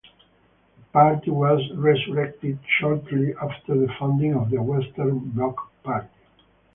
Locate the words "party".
0.93-1.29, 5.83-6.07